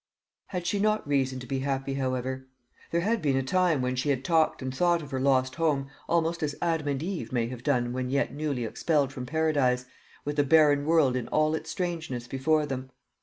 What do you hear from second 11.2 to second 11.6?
all